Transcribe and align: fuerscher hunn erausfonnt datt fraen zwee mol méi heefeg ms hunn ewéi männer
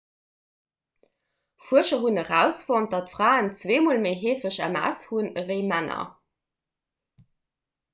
fuerscher 1.67 1.99
hunn 2.05 2.17
erausfonnt 2.21 2.95
datt 2.95 3.13
fraen 3.17 3.53
zwee 3.59 3.79
mol 3.89 4.03
méi 4.07 4.17
heefeg 4.25 4.59
ms 4.73 5.07
hunn 5.11 5.33
ewéi 5.45 5.63
männer 5.75 6.05